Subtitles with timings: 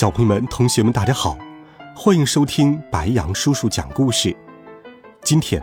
[0.00, 1.36] 小朋友们、同学们，大家好，
[1.94, 4.34] 欢迎收听白羊叔叔讲故事。
[5.20, 5.62] 今天，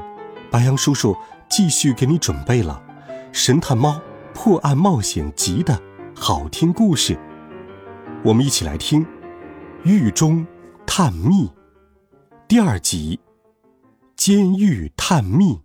[0.52, 1.18] 白羊叔叔
[1.50, 2.80] 继续给你准备了
[3.32, 4.00] 《神探猫
[4.36, 5.82] 破案冒险集》的
[6.16, 7.18] 好听故事，
[8.24, 9.04] 我们一起来听
[9.82, 10.46] 《狱中
[10.86, 11.48] 探秘》
[12.48, 13.20] 第二集
[14.16, 15.60] 《监狱探秘》。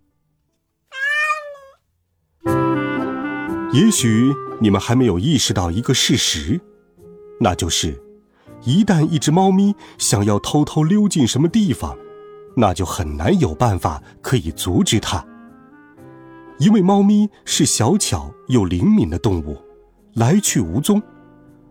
[3.71, 6.59] 也许你们还没有意识到一个事实，
[7.39, 8.01] 那就是。
[8.65, 11.97] 一旦一只猫咪想要偷偷溜进什么地方，
[12.55, 15.25] 那就很难有办法可以阻止它。
[16.59, 19.57] 因为猫咪是小巧又灵敏的动物，
[20.13, 21.01] 来去无踪，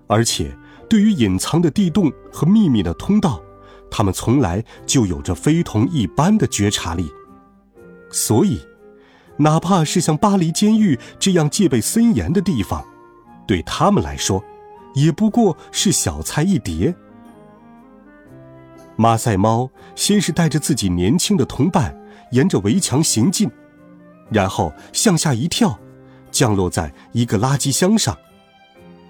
[0.06, 0.54] 而且
[0.88, 3.40] 对于隐藏的地洞和秘密的通道，
[3.90, 7.10] 它们从来就有着非同一般的觉察力。
[8.10, 8.60] 所以，
[9.38, 12.84] 哪怕是像巴黎监狱这样戒备森严的地方，
[13.46, 14.44] 对他们来说。
[14.94, 16.94] 也不过是小菜一碟。
[18.96, 21.96] 马赛猫先是带着自己年轻的同伴
[22.30, 23.50] 沿着围墙行进，
[24.30, 25.78] 然后向下一跳，
[26.30, 28.16] 降落在一个垃圾箱上，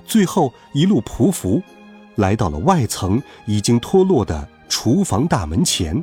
[0.06, 1.62] 最后一路匍匐，
[2.16, 6.02] 来到了外层已经脱落的厨房大门前。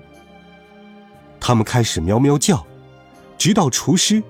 [1.40, 2.66] 他们开始喵喵叫，
[3.38, 4.22] 直到厨师，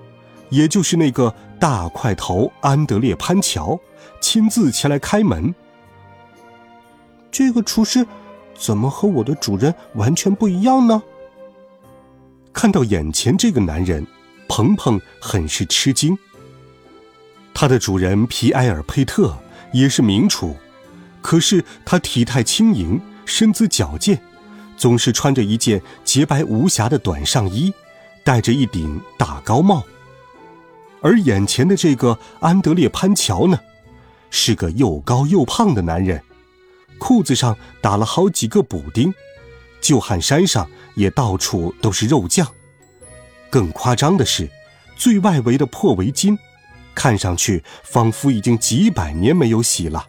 [0.48, 3.78] 也就是那个大块头安德烈潘乔。
[4.20, 5.54] 亲自前来开门。
[7.30, 8.06] 这个厨师
[8.54, 11.02] 怎么和我的主人完全不一样呢？
[12.52, 14.06] 看到眼前这个男人，
[14.46, 16.18] 鹏鹏很是吃惊。
[17.54, 19.34] 他的主人皮埃尔佩特
[19.72, 20.54] 也是名厨，
[21.22, 24.20] 可是他体态轻盈，身姿矫健，
[24.76, 27.72] 总是穿着一件洁白无瑕的短上衣，
[28.22, 29.82] 戴着一顶大高帽。
[31.02, 33.58] 而眼前的这个安德烈潘乔呢？
[34.30, 36.22] 是个又高又胖的男人，
[36.98, 39.12] 裤子上打了好几个补丁，
[39.80, 42.46] 旧汗衫上也到处都是肉酱。
[43.50, 44.48] 更夸张的是，
[44.96, 46.38] 最外围的破围巾，
[46.94, 50.06] 看上去仿佛已经几百年没有洗了。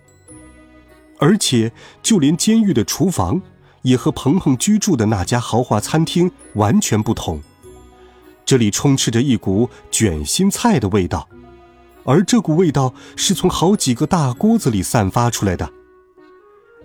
[1.17, 1.71] 而且，
[2.03, 3.41] 就连监狱的厨房，
[3.81, 7.41] 也和鹏鹏居住的那家豪华餐厅完全不同。
[8.45, 11.27] 这里充斥着一股卷心菜的味道。
[12.03, 15.71] 而这股味道是从好几个大锅子里散发出来的。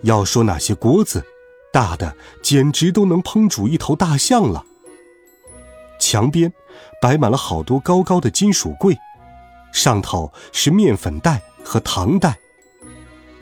[0.03, 1.25] 要说那些锅子，
[1.73, 4.65] 大的简直都能烹煮一头大象了。
[5.99, 6.53] 墙边
[7.01, 8.97] 摆满了好多高高的金属柜，
[9.73, 12.39] 上头是面粉袋和糖袋。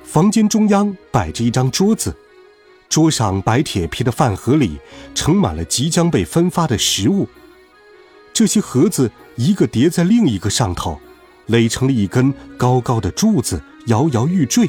[0.04, 2.16] 房间中央摆着一张桌子，
[2.88, 4.78] 桌上白铁皮的饭盒里
[5.12, 7.28] 盛满了即将被分发的食物。
[8.34, 11.00] 这些盒子一个叠在另一个上头。
[11.46, 14.66] 垒成了一根高高的柱子，摇摇欲坠。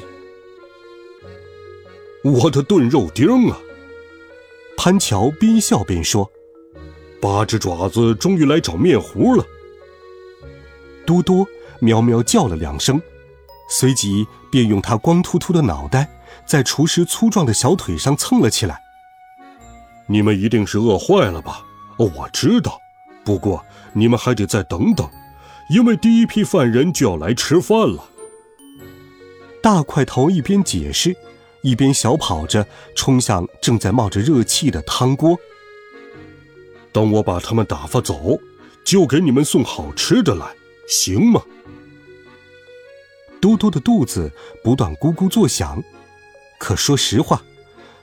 [2.21, 3.57] 我的炖肉丁啊！
[4.75, 6.29] 潘乔边笑边说
[7.21, 9.45] ：“八只爪子终于来找面糊了。”
[11.07, 11.47] 多多
[11.79, 13.01] 喵喵叫了两声，
[13.69, 16.09] 随即便用它光秃秃的脑袋
[16.45, 18.81] 在厨师粗壮的小腿上蹭了起来。
[20.07, 21.65] 你们一定是饿坏了吧？
[21.99, 22.77] 哦我知道，
[23.25, 25.09] 不过你们还得再等等。
[25.67, 28.07] 因为第一批犯人就要来吃饭了。
[29.63, 31.15] 大块头一边解释，
[31.63, 35.35] 一边小跑着冲向正在冒着热气的汤锅。
[36.91, 38.39] 等我把他们打发走，
[38.85, 40.45] 就给你们送好吃的来，
[40.87, 41.41] 行吗？
[43.41, 44.31] 多多的肚子
[44.63, 45.83] 不断咕咕作响，
[46.59, 47.41] 可说实话，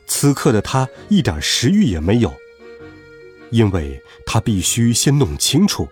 [0.09, 2.35] 此刻的他一点食欲也没有，
[3.53, 5.89] 因为他必须先弄清楚。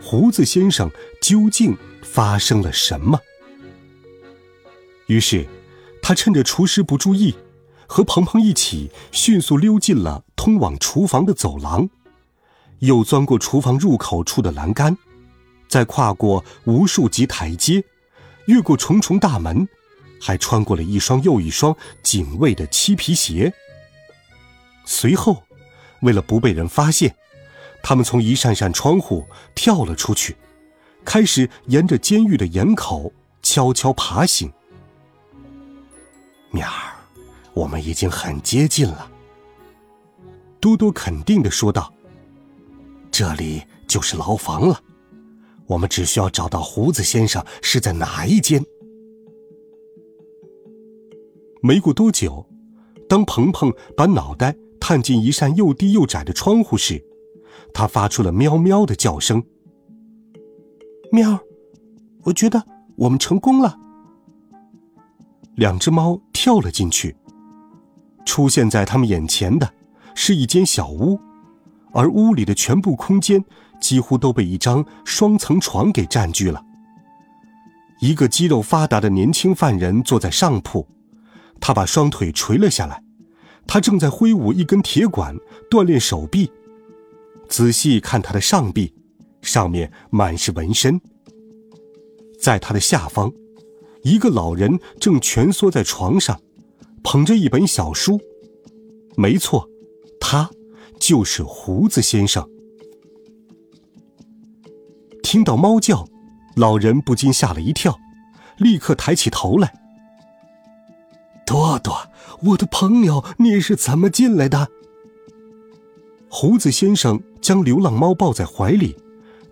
[0.00, 3.18] 胡子先生究竟发生了什么？
[5.06, 5.46] 于是，
[6.00, 7.34] 他趁着厨师不注意，
[7.86, 11.90] 和鹏鹏一起迅速溜进了通往厨房的走廊，
[12.78, 14.96] 又钻过厨房入口处的栏杆，
[15.68, 17.84] 再跨过无数级台阶，
[18.46, 19.68] 越过重重大门，
[20.20, 23.52] 还穿过了一双又一双警卫的漆皮鞋。
[24.86, 25.42] 随后，
[26.02, 27.14] 为了不被人发现。
[27.82, 29.24] 他们从一扇扇窗户
[29.54, 30.36] 跳了出去，
[31.04, 33.10] 开始沿着监狱的檐口
[33.42, 34.52] 悄悄爬行。
[36.50, 36.92] 喵儿
[37.54, 39.10] 我们已经很接近了。”
[40.60, 41.90] 多多肯定的说道
[43.10, 44.78] ：“这里就是牢房了，
[45.66, 48.62] 我们只需要找到胡子先生是在哪一间。”
[51.62, 52.46] 没过多久，
[53.08, 57.04] 当鹏鹏把脑袋探进一扇又低又窄的窗户时，
[57.72, 59.44] 他发出了喵喵的叫声。
[61.12, 61.38] 喵，
[62.22, 62.64] 我觉得
[62.96, 63.78] 我们成功了。
[65.56, 67.14] 两只猫跳了进去，
[68.24, 69.70] 出现在他们眼前的。
[70.12, 71.18] 是一间小屋，
[71.92, 73.42] 而屋里的全部空间
[73.80, 76.62] 几乎都被一张双层床给占据了。
[78.00, 80.86] 一个肌肉发达的年轻犯人坐在上铺，
[81.60, 83.02] 他把双腿垂了下来，
[83.66, 85.36] 他正在挥舞一根铁管
[85.70, 86.50] 锻炼手臂。
[87.48, 88.92] 仔细看他的上臂，
[89.42, 91.00] 上面满是纹身。
[92.40, 93.32] 在他的下方，
[94.02, 96.40] 一个老人正蜷缩在床上，
[97.02, 98.20] 捧着一本小书。
[99.16, 99.68] 没错。
[100.22, 100.48] 他
[101.00, 102.46] 就是胡子先生。
[105.22, 106.06] 听到猫叫，
[106.56, 107.98] 老人不禁吓了一跳，
[108.58, 109.79] 立刻抬起头来。
[111.50, 111.98] 多多，
[112.44, 114.68] 我的朋友，你是怎么进来的？
[116.28, 118.96] 胡子先生将流浪猫抱在怀里，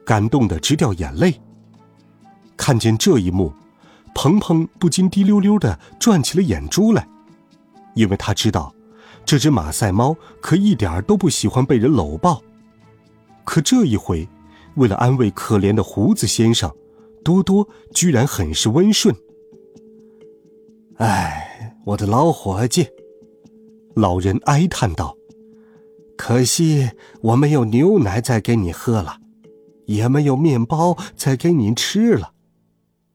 [0.06, 1.40] 感动的直掉眼泪。
[2.56, 3.52] 看见这一幕，
[4.14, 7.04] 鹏鹏不禁滴溜溜的转起了眼珠来，
[7.96, 8.72] 因为他知道。
[9.24, 12.40] 这只马赛猫可一点都不喜欢被人搂抱，
[13.42, 14.28] 可这一回，
[14.76, 16.72] 为了安慰可怜的胡子先生，
[17.24, 19.12] 多多居然很是温顺。
[20.98, 21.47] 哎，
[21.88, 22.86] 我的老伙计，
[23.94, 25.16] 老人哀叹道
[26.18, 26.90] ：“可惜
[27.22, 29.16] 我没有牛奶再给你喝了，
[29.86, 32.32] 也没有面包再给你吃了。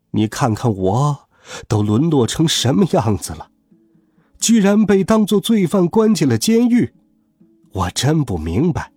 [0.09, 1.29] 你看看我，
[1.67, 3.49] 都沦落成什么样子了。”
[4.41, 6.95] 居然被当作罪犯关进了监狱，
[7.73, 8.91] 我真不明白，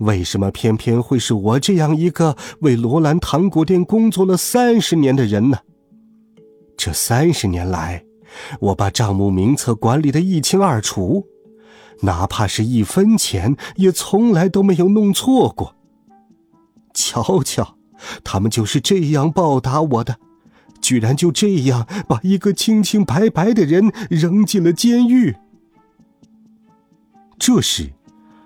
[0.00, 5.60] 为什么偏偏会是我这样一个为罗兰糖果店工作了三十年的人呢？
[6.76, 8.04] 这三十年来，
[8.60, 11.26] 我把账目名册管理的一清二楚，
[12.02, 15.74] 哪怕是一分钱也从来都没有弄错过。
[16.94, 17.76] 瞧瞧，
[18.24, 20.16] 他们就是这样报答我的。
[20.80, 25.34] 居然就这样把一个清清白白的人扔进了监狱。
[27.38, 27.92] 这时，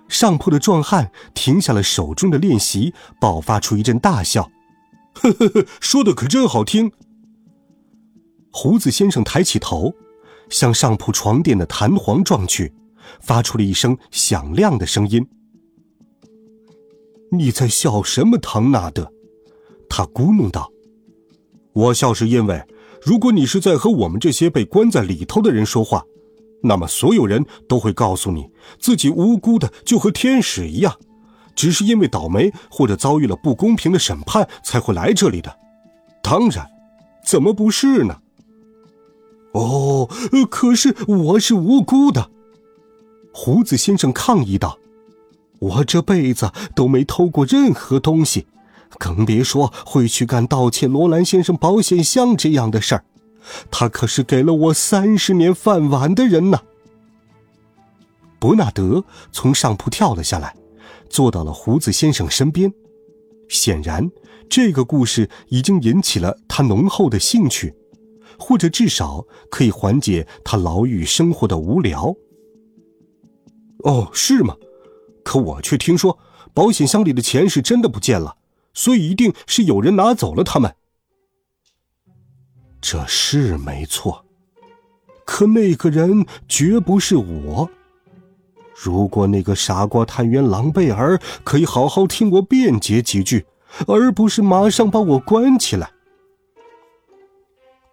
[0.07, 4.49] 上铺的壮汉停下了手中的练习，爆发出一阵大笑
[5.13, 6.91] ：“呵呵呵，说的可真好听。”
[8.51, 9.93] 胡子先生抬起头，
[10.49, 12.73] 向上铺床垫的弹簧撞去，
[13.21, 15.25] 发出了一声响亮的声音
[17.31, 19.11] ：“你在笑什么，唐纳德？”
[19.89, 20.69] 他咕哝道。
[21.73, 22.61] 我笑是因为，
[23.01, 26.03] 如果你是在和我们这些被关在里头的人说话，
[26.61, 30.93] 那么所有人都会告诉你，自己无辜的就和天使一样，
[31.55, 35.57] 只是因为倒霉或者遭遇了不公平的审判才会来这里的。
[36.21, 36.67] 当然，
[37.25, 38.20] 怎么不是呢？
[40.31, 42.29] 呃，可是我是无辜的。
[43.33, 44.77] 胡子先生抗议道
[45.59, 48.47] ：“我这辈子都没偷过任何东西。”
[48.99, 53.05] 更别说会去干盗窃罗兰先生保险箱这样的事儿，
[53.71, 56.59] 他可是给了我三十年饭碗的人呢。
[58.37, 60.53] 伯纳德从上铺跳了下来，
[61.09, 62.71] 坐到了胡子先生身边。
[63.47, 64.11] 显然，
[64.49, 67.73] 这个故事已经引起了他浓厚的兴趣，
[68.41, 72.15] 或者至少可以缓解他牢狱生活的无聊。
[73.83, 74.55] 哦，是吗？
[75.23, 76.17] 可我却听说
[76.53, 78.37] 保险箱里的钱是真的不见了。
[78.73, 80.73] 所以一定是有人拿走了他们。
[82.79, 84.25] 这是没错，
[85.25, 87.69] 可那个人绝不是我。
[88.73, 93.45] 如果那个傻瓜探员朗贝尔可以好好听我辩解几句，
[93.87, 95.91] 而不是马上把我关起来。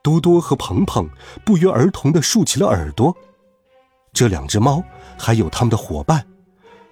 [0.09, 1.07] 多多和鹏鹏
[1.45, 3.15] 不约而同的竖起了耳朵。
[4.15, 4.83] 这两只猫
[5.19, 6.25] 还有他们的伙伴，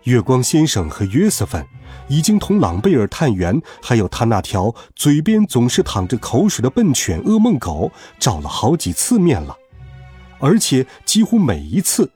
[0.02, 1.66] 月光先生和约瑟芬。
[2.08, 9.56] 已经同朗贝尔探员，还有他那条嘴边总是淌着口水的笨犬噩梦狗照了好几次面了，
[10.38, 12.10] 而且几乎每一次，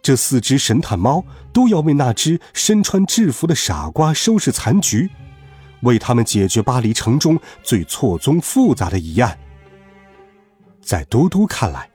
[0.00, 5.10] 这四只神探猫都要为那只身穿制服的傻瓜收拾残局，
[5.82, 9.36] 为他们解决巴黎城中最错综复杂的疑案。
[10.84, 11.88] 在嘟嘟看来，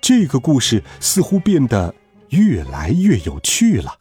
[0.00, 1.92] 这个故事似乎变得
[2.28, 3.98] 越来越有趣了。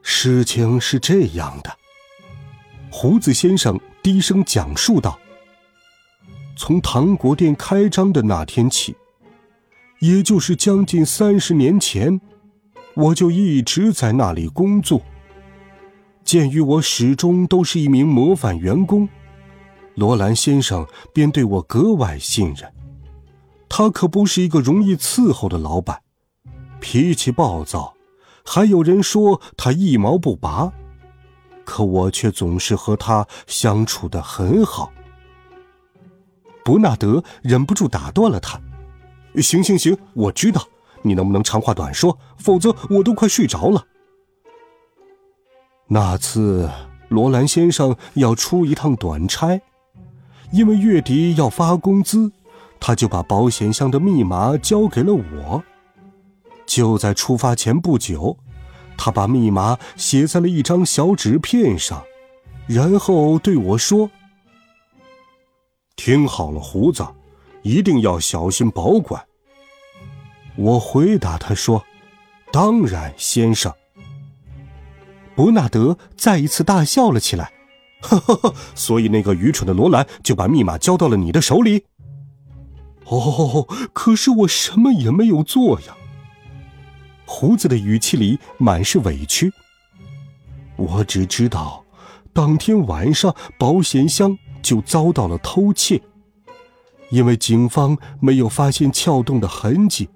[0.00, 1.70] 事情是这样的，
[2.90, 5.18] 胡子先生低声讲述道
[6.56, 8.96] ：“从糖果店开张的那天起，
[10.00, 12.18] 也就是将近三十年前，
[12.94, 15.02] 我就一直在那里工作。
[16.24, 19.06] 鉴于我始终都是一名模范员工，
[19.98, 22.72] 罗兰先生便对我格外信任。
[23.68, 26.00] 他可不是一个容易伺候的老板，
[26.78, 27.92] 脾气暴躁，
[28.44, 30.72] 还有人说他一毛不拔。
[31.64, 34.92] 可我却总是和他相处的很好。
[36.64, 38.60] 伯纳德忍不住打断了他
[39.42, 40.62] ：“行行行，我知道，
[41.02, 42.16] 你能不能长话短说？
[42.36, 43.84] 否则我都快睡着了。”
[45.90, 46.70] 那次，
[47.08, 49.60] 罗兰先生要出一趟短差，
[50.50, 52.32] 因为月底要发工资，
[52.80, 55.62] 他就把保险箱的密码交给了我。
[56.66, 58.36] 就在出发前不久，
[58.96, 62.04] 他把密码写在了一张小纸片上，
[62.66, 64.10] 然后对我说
[65.96, 67.06] ：“听好了，胡子，
[67.62, 69.24] 一定要小心保管。”
[70.56, 71.84] 我回答他说
[72.52, 73.72] ：“当然，先生。”
[75.34, 77.52] 伯纳德再一次大笑了起来，
[78.74, 81.84] 所以那个愚蠢的罗兰就把密码交到了你的手里。
[83.06, 85.96] 哦，可是我什么也没有做呀。
[87.24, 89.52] 胡子的语气里满是委屈。
[90.76, 91.84] 我只知道，
[92.32, 96.00] 当天晚上保险箱就遭到了偷窃，
[97.10, 100.08] 因为警方没有发现撬动的痕迹，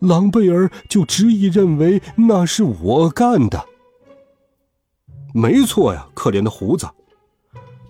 [0.00, 3.64] 朗贝尔就执意认为那是我干的。
[5.36, 6.88] 没错呀，可怜的胡子，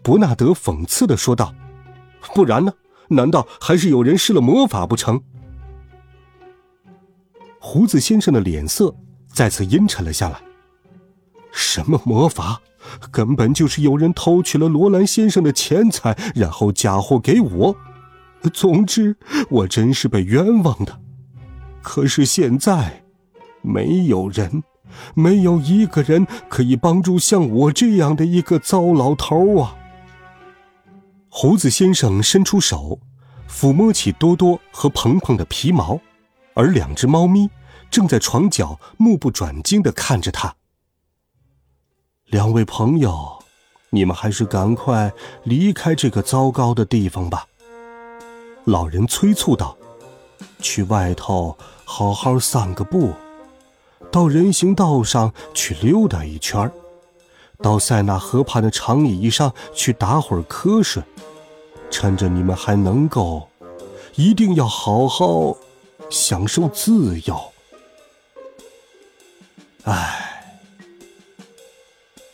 [0.03, 1.55] 伯纳德讽刺的说道
[2.35, 2.73] ：“不然呢？
[3.07, 5.23] 难道还是有人施了魔法不成？”
[7.61, 8.93] 胡子先生的脸色
[9.29, 10.41] 再次阴沉了下来。
[11.53, 12.61] 什么魔法？
[13.13, 17.77] 根本就是有人偷取了罗兰先生的钱财，然后嫁祸给我。
[18.53, 19.17] 总之，
[19.49, 21.01] 我真是被冤枉的。
[21.81, 23.05] 可是现在，
[23.63, 24.65] 没有人。
[25.15, 29.77] 没有一个人可以帮助像我这样的一个糟老头啊！
[31.29, 32.99] 胡子先生伸出手，
[33.51, 36.01] 抚摸起多多和鹏鹏的皮毛，
[36.55, 37.51] 而两只猫咪
[37.91, 40.55] 正在床角目不转睛的看着他。
[42.27, 43.43] 两位朋友，
[43.91, 45.13] 你们还是赶快
[45.45, 47.47] 离开这个糟糕的地方吧。
[48.65, 49.77] 老人催促道
[50.59, 53.13] ：“去外头好好散个步。”
[54.17, 56.73] 到人行道上去溜达一圈
[57.59, 61.03] 到塞纳河畔的长椅上去打会儿瞌睡，
[61.91, 63.51] 趁着你们还能够，
[64.15, 65.55] 一定要好好
[66.09, 67.53] 享受自由。
[69.85, 70.63] 唉，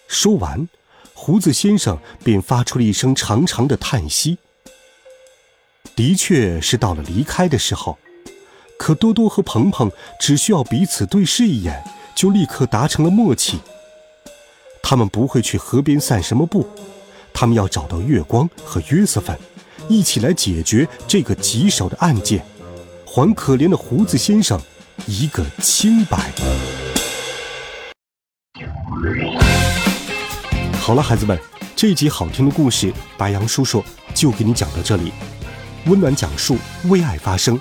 [0.07, 0.69] 说完，
[1.15, 4.39] 胡子先生便发出了一声长长的叹息。
[5.97, 7.99] 的确是到了离开的时候。
[8.83, 11.85] 可多多和鹏鹏只需要彼此对视一眼，
[12.17, 13.61] 就立刻达成了默契。
[14.83, 16.69] 他们不会去河边散什么步，
[17.33, 19.39] 他们要找到月光和约瑟芬，
[19.89, 22.45] 一起来解决这个棘手的案件，
[23.07, 24.61] 还可怜的胡子先生
[25.07, 26.33] 一个清白。
[30.81, 31.39] 好了，孩子们，
[31.77, 35.13] 这集好听的故事，白杨叔叔就给你讲到这里。
[35.87, 37.57] 温暖讲述，为爱发声，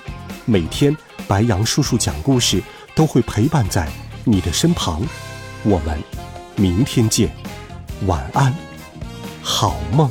[0.46, 0.92] 每天。
[1.32, 2.62] 白杨叔叔讲故事
[2.94, 3.88] 都会陪伴在
[4.22, 5.00] 你的身旁，
[5.62, 5.98] 我们
[6.56, 7.34] 明天见，
[8.04, 8.54] 晚安，
[9.42, 10.10] 好梦。